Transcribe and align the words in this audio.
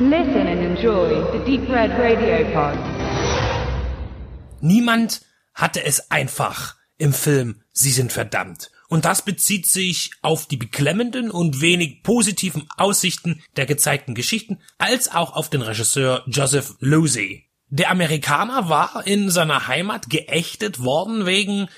Listen 0.00 0.48
and 0.48 0.60
enjoy 0.60 1.22
the 1.32 1.38
Deep 1.46 1.70
Red 1.70 1.92
Radio 1.92 2.44
Pod. 2.52 2.76
Niemand 4.60 5.20
hatte 5.54 5.84
es 5.84 6.10
einfach 6.10 6.74
im 6.98 7.12
Film 7.12 7.62
Sie 7.70 7.92
sind 7.92 8.12
verdammt. 8.12 8.72
Und 8.88 9.04
das 9.04 9.22
bezieht 9.22 9.66
sich 9.66 10.10
auf 10.20 10.46
die 10.46 10.56
beklemmenden 10.56 11.30
und 11.30 11.60
wenig 11.60 12.02
positiven 12.02 12.68
Aussichten 12.76 13.40
der 13.54 13.66
gezeigten 13.66 14.16
Geschichten, 14.16 14.58
als 14.78 15.14
auch 15.14 15.36
auf 15.36 15.48
den 15.48 15.62
Regisseur 15.62 16.24
Joseph 16.26 16.74
Losey. 16.80 17.44
Der 17.68 17.92
Amerikaner 17.92 18.68
war 18.68 19.06
in 19.06 19.30
seiner 19.30 19.68
Heimat 19.68 20.10
geächtet 20.10 20.82
worden 20.82 21.24
wegen 21.24 21.68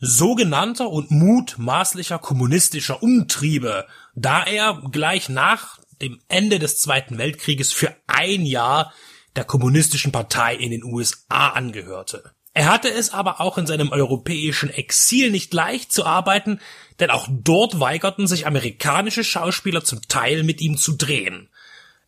sogenannter 0.00 0.88
und 0.88 1.10
mutmaßlicher 1.10 2.18
kommunistischer 2.18 3.02
Umtriebe, 3.02 3.86
da 4.14 4.42
er 4.42 4.80
gleich 4.90 5.28
nach 5.28 5.78
dem 6.00 6.20
Ende 6.28 6.58
des 6.58 6.78
Zweiten 6.78 7.18
Weltkrieges 7.18 7.72
für 7.72 7.94
ein 8.06 8.46
Jahr 8.46 8.92
der 9.36 9.44
kommunistischen 9.44 10.12
Partei 10.12 10.54
in 10.54 10.70
den 10.70 10.84
USA 10.84 11.50
angehörte. 11.50 12.32
Er 12.54 12.66
hatte 12.72 12.90
es 12.90 13.12
aber 13.12 13.40
auch 13.40 13.56
in 13.56 13.66
seinem 13.66 13.92
europäischen 13.92 14.70
Exil 14.70 15.30
nicht 15.30 15.54
leicht 15.54 15.92
zu 15.92 16.04
arbeiten, 16.04 16.60
denn 16.98 17.10
auch 17.10 17.28
dort 17.30 17.78
weigerten 17.78 18.26
sich 18.26 18.46
amerikanische 18.46 19.22
Schauspieler 19.22 19.84
zum 19.84 20.02
Teil 20.08 20.42
mit 20.42 20.60
ihm 20.60 20.76
zu 20.76 20.96
drehen. 20.96 21.50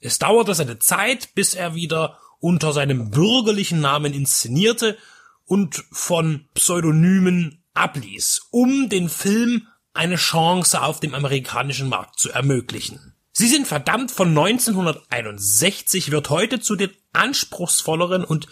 Es 0.00 0.18
dauerte 0.18 0.54
seine 0.54 0.78
Zeit, 0.78 1.34
bis 1.34 1.54
er 1.54 1.74
wieder 1.74 2.18
unter 2.40 2.72
seinem 2.72 3.10
bürgerlichen 3.10 3.80
Namen 3.80 4.12
inszenierte 4.12 4.98
und 5.44 5.84
von 5.92 6.48
Pseudonymen 6.54 7.62
abließ, 7.74 8.48
um 8.50 8.88
den 8.88 9.08
Film 9.08 9.68
eine 9.92 10.16
Chance 10.16 10.82
auf 10.82 11.00
dem 11.00 11.14
amerikanischen 11.14 11.88
Markt 11.88 12.18
zu 12.18 12.30
ermöglichen. 12.30 13.14
Sie 13.32 13.48
sind 13.48 13.66
verdammt 13.66 14.10
von 14.10 14.28
1961 14.28 16.10
wird 16.10 16.30
heute 16.30 16.60
zu 16.60 16.76
den 16.76 16.90
anspruchsvolleren 17.12 18.24
und 18.24 18.48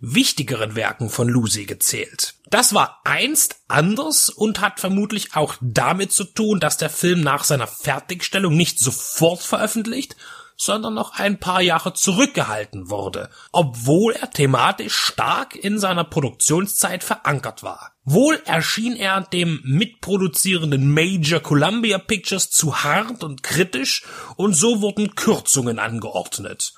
wichtigeren 0.00 0.76
Werken 0.76 1.10
von 1.10 1.28
Lucy 1.28 1.64
gezählt. 1.64 2.34
Das 2.50 2.72
war 2.72 3.00
einst 3.04 3.56
anders 3.68 4.28
und 4.28 4.60
hat 4.60 4.80
vermutlich 4.80 5.34
auch 5.34 5.56
damit 5.60 6.12
zu 6.12 6.24
tun, 6.24 6.60
dass 6.60 6.76
der 6.76 6.90
Film 6.90 7.20
nach 7.20 7.44
seiner 7.44 7.66
Fertigstellung 7.66 8.56
nicht 8.56 8.78
sofort 8.78 9.42
veröffentlicht, 9.42 10.16
sondern 10.56 10.94
noch 10.94 11.18
ein 11.18 11.38
paar 11.38 11.62
Jahre 11.62 11.94
zurückgehalten 11.94 12.90
wurde, 12.90 13.30
obwohl 13.52 14.12
er 14.14 14.30
thematisch 14.30 14.94
stark 14.94 15.54
in 15.54 15.78
seiner 15.78 16.04
Produktionszeit 16.04 17.04
verankert 17.04 17.62
war. 17.62 17.92
Wohl 18.10 18.40
erschien 18.46 18.96
er 18.96 19.20
dem 19.20 19.60
mitproduzierenden 19.64 20.90
Major 20.90 21.40
Columbia 21.40 21.98
Pictures 21.98 22.48
zu 22.48 22.82
hart 22.82 23.22
und 23.22 23.42
kritisch 23.42 24.02
und 24.36 24.54
so 24.54 24.80
wurden 24.80 25.14
Kürzungen 25.14 25.78
angeordnet. 25.78 26.72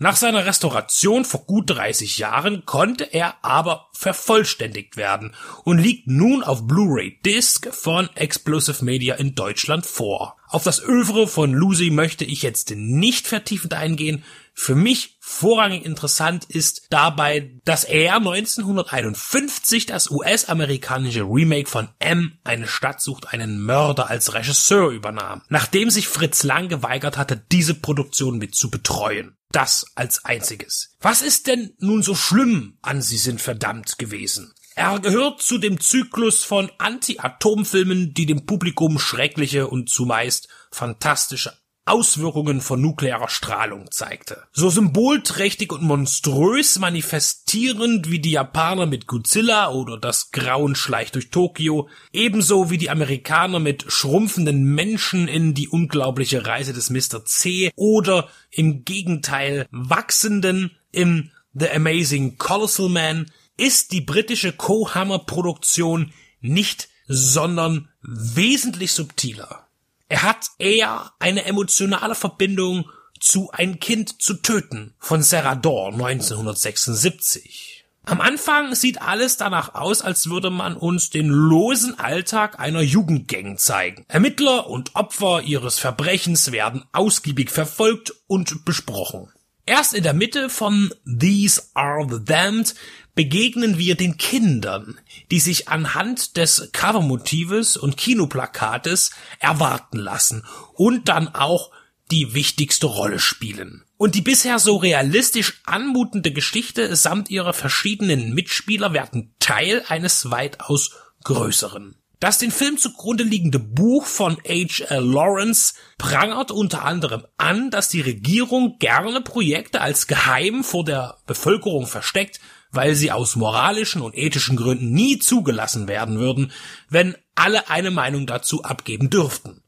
Nach 0.00 0.16
seiner 0.16 0.46
Restauration 0.46 1.24
vor 1.24 1.44
gut 1.44 1.70
30 1.70 2.18
Jahren 2.18 2.66
konnte 2.66 3.04
er 3.04 3.36
aber 3.42 3.88
vervollständigt 3.92 4.96
werden 4.96 5.32
und 5.62 5.78
liegt 5.78 6.08
nun 6.08 6.42
auf 6.42 6.66
Blu-ray 6.66 7.20
Disc 7.24 7.72
von 7.72 8.08
Explosive 8.16 8.84
Media 8.84 9.14
in 9.14 9.36
Deutschland 9.36 9.86
vor. 9.86 10.36
Auf 10.48 10.64
das 10.64 10.82
Övre 10.82 11.28
von 11.28 11.52
Lucy 11.52 11.90
möchte 11.90 12.24
ich 12.24 12.42
jetzt 12.42 12.70
nicht 12.70 13.28
vertiefend 13.28 13.74
eingehen. 13.74 14.24
Für 14.60 14.74
mich 14.74 15.16
vorrangig 15.20 15.86
interessant 15.86 16.44
ist 16.46 16.88
dabei, 16.90 17.52
dass 17.64 17.84
er 17.84 18.16
1951 18.16 19.86
das 19.86 20.10
US-amerikanische 20.10 21.22
Remake 21.22 21.70
von 21.70 21.88
M, 22.00 22.40
eine 22.42 22.66
Stadt 22.66 23.00
sucht 23.00 23.28
einen 23.28 23.62
Mörder 23.62 24.10
als 24.10 24.34
Regisseur 24.34 24.90
übernahm, 24.90 25.42
nachdem 25.48 25.90
sich 25.90 26.08
Fritz 26.08 26.42
Lang 26.42 26.68
geweigert 26.68 27.16
hatte, 27.16 27.40
diese 27.52 27.74
Produktion 27.74 28.38
mit 28.38 28.56
zu 28.56 28.68
betreuen. 28.68 29.36
Das 29.52 29.86
als 29.94 30.24
einziges. 30.24 30.96
Was 31.00 31.22
ist 31.22 31.46
denn 31.46 31.74
nun 31.78 32.02
so 32.02 32.16
schlimm 32.16 32.78
an 32.82 33.00
Sie 33.00 33.16
sind 33.16 33.40
verdammt 33.40 33.96
gewesen? 33.96 34.52
Er 34.74 34.98
gehört 34.98 35.40
zu 35.40 35.58
dem 35.58 35.80
Zyklus 35.80 36.42
von 36.42 36.68
Anti-Atom-Filmen, 36.78 38.12
die 38.12 38.26
dem 38.26 38.44
Publikum 38.44 38.98
schreckliche 38.98 39.68
und 39.68 39.88
zumeist 39.88 40.48
fantastische 40.72 41.52
Auswirkungen 41.88 42.60
von 42.60 42.80
nuklearer 42.80 43.28
Strahlung 43.28 43.90
zeigte. 43.90 44.42
So 44.52 44.70
symbolträchtig 44.70 45.72
und 45.72 45.82
monströs 45.82 46.78
manifestierend 46.78 48.10
wie 48.10 48.20
die 48.20 48.32
Japaner 48.32 48.86
mit 48.86 49.06
Godzilla 49.06 49.70
oder 49.70 49.98
das 49.98 50.30
Grauen 50.30 50.74
schleicht 50.74 51.14
durch 51.14 51.30
Tokio, 51.30 51.88
ebenso 52.12 52.70
wie 52.70 52.78
die 52.78 52.90
Amerikaner 52.90 53.58
mit 53.58 53.84
schrumpfenden 53.88 54.62
Menschen 54.62 55.28
in 55.28 55.54
die 55.54 55.68
unglaubliche 55.68 56.46
Reise 56.46 56.72
des 56.72 56.90
Mr. 56.90 57.24
C 57.24 57.70
oder 57.76 58.28
im 58.50 58.84
Gegenteil 58.84 59.66
wachsenden 59.70 60.72
im 60.92 61.30
The 61.54 61.70
Amazing 61.70 62.38
Colossal 62.38 62.88
Man, 62.88 63.26
ist 63.56 63.92
die 63.92 64.00
britische 64.00 64.52
Cohammer 64.52 65.18
Produktion 65.20 66.12
nicht, 66.40 66.88
sondern 67.08 67.88
wesentlich 68.02 68.92
subtiler. 68.92 69.67
Er 70.08 70.22
hat 70.22 70.46
eher 70.58 71.12
eine 71.18 71.44
emotionale 71.44 72.14
Verbindung 72.14 72.90
zu 73.20 73.50
Ein 73.50 73.78
Kind 73.78 74.22
zu 74.22 74.34
töten 74.34 74.94
von 74.98 75.22
Dawn 75.22 75.94
1976. 75.94 77.84
Am 78.04 78.22
Anfang 78.22 78.74
sieht 78.74 79.02
alles 79.02 79.36
danach 79.36 79.74
aus, 79.74 80.00
als 80.00 80.30
würde 80.30 80.48
man 80.48 80.76
uns 80.76 81.10
den 81.10 81.28
losen 81.28 81.98
Alltag 81.98 82.58
einer 82.58 82.80
Jugendgang 82.80 83.58
zeigen. 83.58 84.06
Ermittler 84.08 84.66
und 84.68 84.94
Opfer 84.94 85.42
ihres 85.42 85.78
Verbrechens 85.78 86.50
werden 86.52 86.84
ausgiebig 86.92 87.50
verfolgt 87.50 88.14
und 88.26 88.64
besprochen. 88.64 89.30
Erst 89.66 89.92
in 89.92 90.04
der 90.04 90.14
Mitte 90.14 90.48
von 90.48 90.90
These 91.04 91.62
Are 91.74 92.06
the 92.08 92.24
Damned 92.24 92.74
begegnen 93.18 93.78
wir 93.78 93.96
den 93.96 94.16
Kindern, 94.16 95.00
die 95.32 95.40
sich 95.40 95.66
anhand 95.66 96.36
des 96.36 96.70
Covermotives 96.72 97.76
und 97.76 97.96
Kinoplakates 97.96 99.10
erwarten 99.40 99.98
lassen 99.98 100.44
und 100.74 101.08
dann 101.08 101.26
auch 101.26 101.72
die 102.12 102.32
wichtigste 102.34 102.86
Rolle 102.86 103.18
spielen. 103.18 103.82
Und 103.96 104.14
die 104.14 104.20
bisher 104.20 104.60
so 104.60 104.76
realistisch 104.76 105.60
anmutende 105.64 106.30
Geschichte 106.30 106.94
samt 106.94 107.28
ihrer 107.28 107.54
verschiedenen 107.54 108.34
Mitspieler 108.34 108.92
werden 108.92 109.34
Teil 109.40 109.82
eines 109.88 110.30
weitaus 110.30 110.92
größeren. 111.24 111.96
Das 112.20 112.38
den 112.38 112.52
Film 112.52 112.78
zugrunde 112.78 113.24
liegende 113.24 113.58
Buch 113.58 114.06
von 114.06 114.36
H.L. 114.46 115.04
Lawrence 115.04 115.74
prangert 115.98 116.52
unter 116.52 116.84
anderem 116.84 117.24
an, 117.36 117.72
dass 117.72 117.88
die 117.88 118.00
Regierung 118.00 118.78
gerne 118.78 119.20
Projekte 119.22 119.80
als 119.80 120.06
geheim 120.06 120.62
vor 120.62 120.84
der 120.84 121.18
Bevölkerung 121.26 121.88
versteckt, 121.88 122.38
weil 122.70 122.94
sie 122.94 123.12
aus 123.12 123.36
moralischen 123.36 124.02
und 124.02 124.16
ethischen 124.16 124.56
Gründen 124.56 124.92
nie 124.92 125.18
zugelassen 125.18 125.88
werden 125.88 126.18
würden, 126.18 126.52
wenn 126.88 127.16
alle 127.34 127.70
eine 127.70 127.90
Meinung 127.90 128.26
dazu 128.26 128.62
abgeben 128.62 129.10
dürften. 129.10 129.62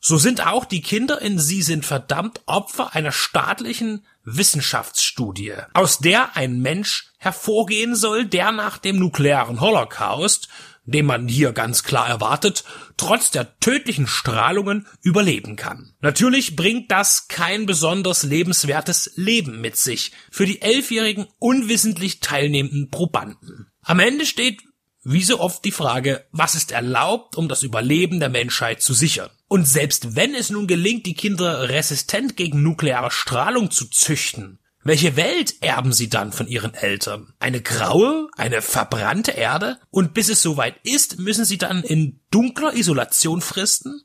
So 0.00 0.16
sind 0.16 0.46
auch 0.46 0.64
die 0.64 0.80
Kinder 0.80 1.20
in 1.20 1.38
Sie 1.38 1.62
sind 1.62 1.84
verdammt 1.84 2.40
Opfer 2.46 2.94
einer 2.94 3.10
staatlichen 3.10 4.06
Wissenschaftsstudie, 4.24 5.54
aus 5.74 5.98
der 5.98 6.36
ein 6.36 6.60
Mensch 6.60 7.10
hervorgehen 7.18 7.96
soll, 7.96 8.24
der 8.24 8.52
nach 8.52 8.78
dem 8.78 8.98
nuklearen 8.98 9.60
Holocaust 9.60 10.48
den 10.88 11.06
man 11.06 11.28
hier 11.28 11.52
ganz 11.52 11.82
klar 11.82 12.08
erwartet, 12.08 12.64
trotz 12.96 13.30
der 13.30 13.58
tödlichen 13.60 14.06
Strahlungen 14.06 14.86
überleben 15.02 15.56
kann. 15.56 15.92
Natürlich 16.00 16.56
bringt 16.56 16.90
das 16.90 17.28
kein 17.28 17.66
besonders 17.66 18.22
lebenswertes 18.22 19.12
Leben 19.16 19.60
mit 19.60 19.76
sich 19.76 20.12
für 20.30 20.46
die 20.46 20.62
elfjährigen 20.62 21.26
unwissentlich 21.38 22.20
teilnehmenden 22.20 22.90
Probanden. 22.90 23.66
Am 23.82 24.00
Ende 24.00 24.26
steht 24.26 24.62
wie 25.04 25.22
so 25.22 25.40
oft 25.40 25.64
die 25.64 25.72
Frage, 25.72 26.26
was 26.32 26.54
ist 26.54 26.72
erlaubt, 26.72 27.36
um 27.36 27.48
das 27.48 27.62
Überleben 27.62 28.20
der 28.20 28.28
Menschheit 28.28 28.82
zu 28.82 28.92
sichern? 28.94 29.30
Und 29.46 29.66
selbst 29.66 30.16
wenn 30.16 30.34
es 30.34 30.50
nun 30.50 30.66
gelingt, 30.66 31.06
die 31.06 31.14
Kinder 31.14 31.68
resistent 31.68 32.36
gegen 32.36 32.62
nukleare 32.62 33.10
Strahlung 33.10 33.70
zu 33.70 33.86
züchten, 33.86 34.58
welche 34.88 35.16
Welt 35.16 35.56
erben 35.60 35.92
sie 35.92 36.08
dann 36.08 36.32
von 36.32 36.48
ihren 36.48 36.72
Eltern? 36.72 37.34
Eine 37.38 37.60
graue, 37.60 38.28
eine 38.36 38.62
verbrannte 38.62 39.32
Erde? 39.32 39.78
Und 39.90 40.14
bis 40.14 40.30
es 40.30 40.40
soweit 40.40 40.76
ist, 40.82 41.18
müssen 41.18 41.44
sie 41.44 41.58
dann 41.58 41.82
in 41.82 42.20
dunkler 42.30 42.74
Isolation 42.74 43.42
fristen? 43.42 44.02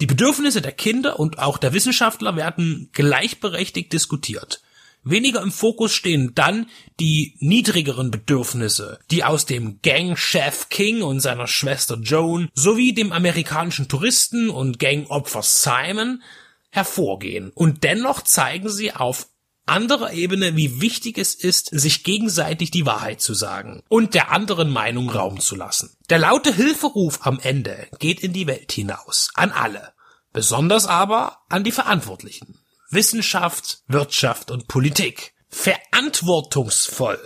Die 0.00 0.06
Bedürfnisse 0.06 0.62
der 0.62 0.72
Kinder 0.72 1.20
und 1.20 1.38
auch 1.38 1.58
der 1.58 1.74
Wissenschaftler 1.74 2.34
werden 2.34 2.88
gleichberechtigt 2.92 3.92
diskutiert. 3.92 4.62
Weniger 5.02 5.42
im 5.42 5.52
Fokus 5.52 5.92
stehen 5.92 6.34
dann 6.34 6.66
die 6.98 7.36
niedrigeren 7.38 8.10
Bedürfnisse, 8.10 9.00
die 9.10 9.24
aus 9.24 9.44
dem 9.44 9.80
Gangchef 9.82 10.70
King 10.70 11.02
und 11.02 11.20
seiner 11.20 11.46
Schwester 11.46 11.98
Joan 12.02 12.48
sowie 12.54 12.94
dem 12.94 13.12
amerikanischen 13.12 13.88
Touristen 13.88 14.48
und 14.48 14.78
Gangopfer 14.78 15.42
Simon 15.42 16.22
hervorgehen. 16.70 17.50
Und 17.54 17.84
dennoch 17.84 18.22
zeigen 18.22 18.68
sie 18.68 18.94
auf 18.94 19.26
anderer 19.70 20.12
Ebene, 20.12 20.56
wie 20.56 20.80
wichtig 20.80 21.16
es 21.16 21.34
ist, 21.34 21.70
sich 21.72 22.04
gegenseitig 22.04 22.70
die 22.70 22.86
Wahrheit 22.86 23.20
zu 23.20 23.34
sagen 23.34 23.82
und 23.88 24.14
der 24.14 24.30
anderen 24.30 24.70
Meinung 24.70 25.08
Raum 25.08 25.40
zu 25.40 25.56
lassen. 25.56 25.96
Der 26.10 26.18
laute 26.18 26.54
Hilferuf 26.54 27.20
am 27.26 27.38
Ende 27.40 27.88
geht 27.98 28.20
in 28.20 28.32
die 28.32 28.46
Welt 28.46 28.72
hinaus, 28.72 29.30
an 29.34 29.52
alle, 29.52 29.92
besonders 30.32 30.86
aber 30.86 31.38
an 31.48 31.64
die 31.64 31.72
Verantwortlichen. 31.72 32.58
Wissenschaft, 32.90 33.82
Wirtschaft 33.86 34.50
und 34.50 34.66
Politik 34.66 35.32
verantwortungsvoll 35.48 37.18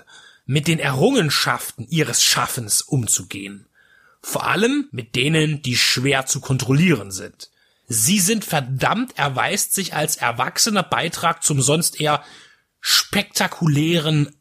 mit 0.47 0.69
den 0.69 0.79
Errungenschaften 0.79 1.87
ihres 1.89 2.23
Schaffens 2.23 2.83
umzugehen. 2.83 3.67
Vor 4.21 4.47
allem 4.47 4.89
mit 4.91 5.17
denen, 5.17 5.63
die 5.63 5.77
schwer 5.77 6.27
zu 6.27 6.41
kontrollieren 6.41 7.11
sind. 7.11 7.51
Sie 7.87 8.21
sind 8.21 8.45
verdammt 8.45 9.19
erweist 9.19 9.75
sich 9.75 9.95
als 9.95 10.17
erwachsener 10.17 10.83
Beitrag 10.83 11.43
zum 11.43 11.61
sonst 11.61 12.01
eher 12.01 12.23
spektakulären 12.81 14.35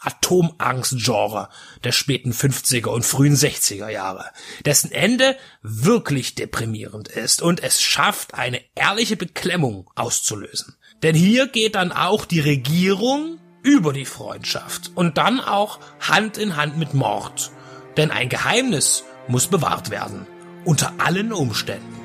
Atomangst-Genre 0.00 1.48
der 1.82 1.92
späten 1.92 2.32
50er 2.32 2.88
und 2.88 3.04
frühen 3.04 3.34
60er 3.34 3.88
Jahre, 3.88 4.30
dessen 4.64 4.92
Ende 4.92 5.36
wirklich 5.62 6.34
deprimierend 6.34 7.08
ist 7.08 7.42
und 7.42 7.62
es 7.62 7.82
schafft, 7.82 8.34
eine 8.34 8.60
ehrliche 8.74 9.16
Beklemmung 9.16 9.90
auszulösen. 9.96 10.76
Denn 11.02 11.14
hier 11.14 11.48
geht 11.48 11.74
dann 11.74 11.92
auch 11.92 12.24
die 12.24 12.40
Regierung 12.40 13.38
über 13.62 13.92
die 13.92 14.06
Freundschaft 14.06 14.92
und 14.94 15.18
dann 15.18 15.40
auch 15.40 15.80
Hand 16.00 16.38
in 16.38 16.56
Hand 16.56 16.78
mit 16.78 16.94
Mord. 16.94 17.50
Denn 17.96 18.10
ein 18.10 18.28
Geheimnis 18.28 19.04
muss 19.26 19.48
bewahrt 19.48 19.90
werden. 19.90 20.26
Unter 20.64 20.94
allen 20.98 21.32
Umständen. 21.32 21.97